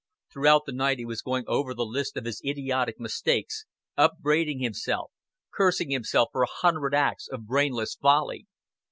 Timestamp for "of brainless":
7.27-7.93